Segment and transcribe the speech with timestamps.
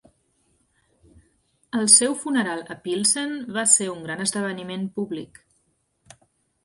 [1.81, 5.43] El seu funeral a Pilsen va ser un gran esdeveniment públic.